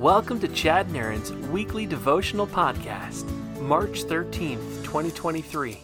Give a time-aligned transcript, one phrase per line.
[0.00, 3.28] Welcome to Chad and Aaron's weekly devotional podcast,
[3.60, 5.78] March 13th, 2023.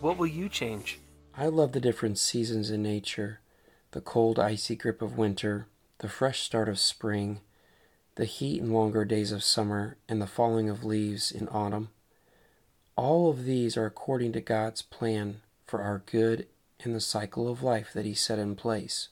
[0.00, 0.98] What will you change?
[1.36, 3.40] I love the different seasons in nature
[3.90, 5.66] the cold, icy grip of winter,
[5.98, 7.40] the fresh start of spring,
[8.14, 11.90] the heat and longer days of summer, and the falling of leaves in autumn.
[12.96, 16.46] All of these are according to God's plan for our good
[16.82, 19.08] and the cycle of life that He set in place.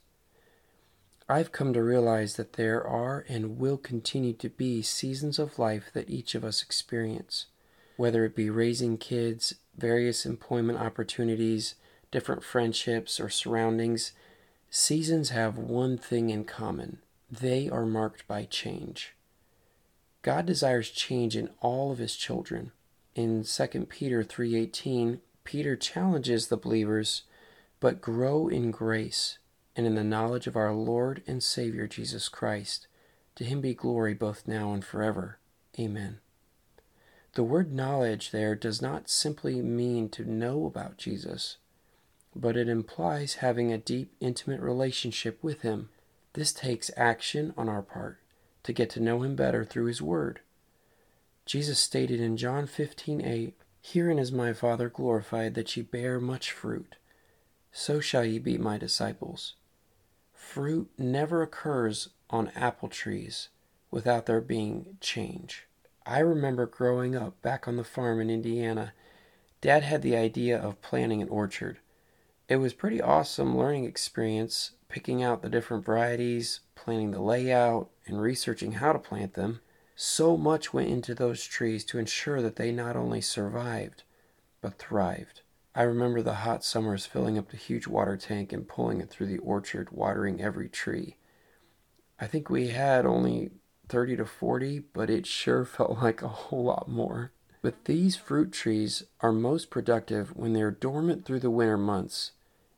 [1.29, 5.91] I've come to realize that there are and will continue to be seasons of life
[5.93, 7.47] that each of us experience,
[7.97, 11.75] whether it be raising kids, various employment opportunities,
[12.13, 14.13] different friendships, or surroundings.
[14.71, 16.99] Seasons have one thing in common
[17.29, 19.17] they are marked by change.
[20.23, 22.71] God desires change in all of his children.
[23.17, 27.23] In 2 Peter 3:18, Peter challenges the believers,
[27.81, 29.39] but grow in grace
[29.77, 32.87] and in the knowledge of our Lord and Savior Jesus Christ.
[33.37, 35.39] To him be glory both now and forever.
[35.79, 36.19] Amen.
[37.35, 41.59] The word knowledge there does not simply mean to know about Jesus,
[42.35, 45.91] but it implies having a deep, intimate relationship with him.
[46.33, 48.19] This takes action on our part
[48.63, 50.41] to get to know him better through his word.
[51.45, 56.97] Jesus stated in John 15:8, "Herein is my Father glorified that ye bear much fruit,
[57.71, 59.55] so shall ye be my disciples."
[60.49, 63.51] Fruit never occurs on apple trees
[63.91, 65.67] without there being change.
[66.07, 68.95] I remember growing up back on the farm in Indiana,
[69.61, 71.79] Dad had the idea of planting an orchard.
[72.49, 78.19] It was pretty awesome learning experience, picking out the different varieties, planning the layout, and
[78.19, 79.61] researching how to plant them.
[79.95, 84.05] So much went into those trees to ensure that they not only survived,
[84.63, 85.43] but thrived.
[85.77, 89.27] I remember the hot summers filling up the huge water tank and pulling it through
[89.27, 91.17] the orchard, watering every tree.
[92.19, 93.51] I think we had only
[93.91, 97.31] 30 to 40, but it sure felt like a whole lot more.
[97.61, 102.33] But these fruit trees are most productive when they are dormant through the winter months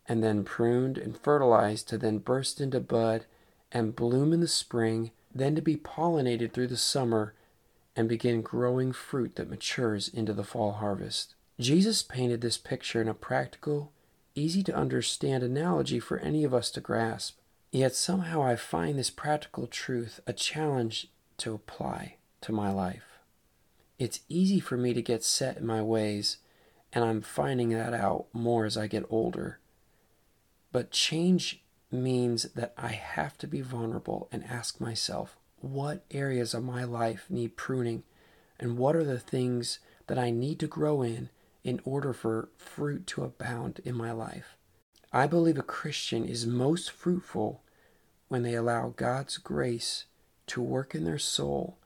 [0.09, 3.27] and then pruned and fertilized to then burst into bud
[3.71, 7.35] and bloom in the spring, then to be pollinated through the summer
[7.95, 11.37] and begin growing fruit that matures into the fall harvest.
[11.61, 13.91] Jesus painted this picture in a practical,
[14.37, 17.39] easy to understand analogy for any of us to grasp.
[17.73, 21.09] Yet somehow I find this practical truth a challenge
[21.39, 23.19] to apply to my life.
[23.99, 26.37] It's easy for me to get set in my ways,
[26.93, 29.59] and I'm finding that out more as I get older.
[30.71, 36.63] But change means that I have to be vulnerable and ask myself, what areas of
[36.63, 38.05] my life need pruning,
[38.61, 41.31] and what are the things that I need to grow in
[41.65, 44.57] in order for fruit to abound in my life.
[45.13, 47.63] I believe a Christian is most fruitful
[48.29, 50.05] when they allow God's grace
[50.49, 51.79] to work in their soul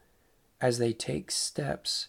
[0.61, 2.09] as they take steps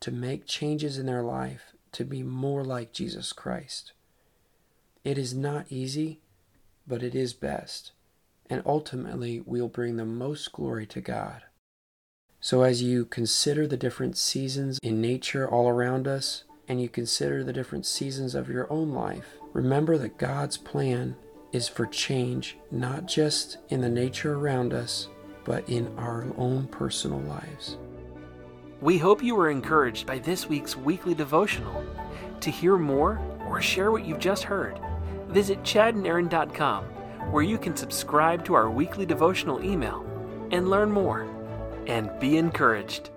[0.00, 3.92] to make changes in their life to be more like Jesus Christ.
[5.04, 6.20] It is not easy,
[6.86, 7.92] but it is best,
[8.48, 11.42] and ultimately will bring the most glory to God.
[12.40, 17.42] So, as you consider the different seasons in nature all around us, and you consider
[17.42, 21.16] the different seasons of your own life, remember that God's plan
[21.52, 25.08] is for change, not just in the nature around us,
[25.44, 27.76] but in our own personal lives.
[28.80, 31.84] We hope you were encouraged by this week's weekly devotional.
[32.40, 34.80] To hear more or share what you've just heard,
[35.28, 36.84] visit chadandaaron.com
[37.30, 40.04] where you can subscribe to our weekly devotional email
[40.50, 41.28] and learn more.
[41.86, 43.10] And be encouraged.